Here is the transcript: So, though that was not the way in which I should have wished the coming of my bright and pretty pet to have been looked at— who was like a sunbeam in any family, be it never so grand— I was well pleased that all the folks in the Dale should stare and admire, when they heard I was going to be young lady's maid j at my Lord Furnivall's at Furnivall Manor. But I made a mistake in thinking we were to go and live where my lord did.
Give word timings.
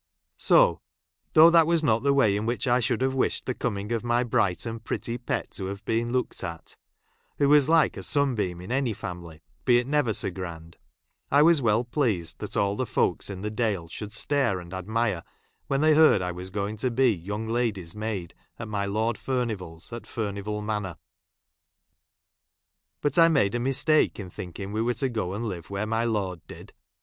So, 0.39 0.81
though 1.33 1.51
that 1.51 1.67
was 1.67 1.83
not 1.83 2.01
the 2.01 2.11
way 2.11 2.35
in 2.35 2.47
which 2.47 2.67
I 2.67 2.79
should 2.79 3.01
have 3.01 3.13
wished 3.13 3.45
the 3.45 3.53
coming 3.53 3.91
of 3.91 4.03
my 4.03 4.23
bright 4.23 4.65
and 4.65 4.83
pretty 4.83 5.19
pet 5.19 5.51
to 5.51 5.65
have 5.65 5.85
been 5.85 6.11
looked 6.11 6.43
at— 6.43 6.75
who 7.37 7.47
was 7.49 7.69
like 7.69 7.97
a 7.97 8.01
sunbeam 8.01 8.61
in 8.61 8.71
any 8.71 8.93
family, 8.93 9.43
be 9.63 9.77
it 9.77 9.85
never 9.85 10.11
so 10.11 10.31
grand— 10.31 10.77
I 11.29 11.43
was 11.43 11.61
well 11.61 11.83
pleased 11.83 12.39
that 12.39 12.57
all 12.57 12.75
the 12.75 12.87
folks 12.87 13.29
in 13.29 13.41
the 13.41 13.51
Dale 13.51 13.87
should 13.89 14.11
stare 14.11 14.59
and 14.59 14.73
admire, 14.73 15.21
when 15.67 15.81
they 15.81 15.93
heard 15.93 16.23
I 16.23 16.31
was 16.31 16.49
going 16.49 16.77
to 16.77 16.89
be 16.89 17.13
young 17.13 17.47
lady's 17.47 17.95
maid 17.95 18.31
j 18.35 18.41
at 18.63 18.67
my 18.69 18.87
Lord 18.87 19.19
Furnivall's 19.19 19.93
at 19.93 20.07
Furnivall 20.07 20.63
Manor. 20.63 20.97
But 23.01 23.19
I 23.19 23.27
made 23.27 23.53
a 23.53 23.59
mistake 23.59 24.19
in 24.19 24.31
thinking 24.31 24.71
we 24.71 24.81
were 24.81 24.95
to 24.95 25.09
go 25.09 25.35
and 25.35 25.45
live 25.47 25.69
where 25.69 25.85
my 25.85 26.05
lord 26.05 26.41
did. 26.47 26.73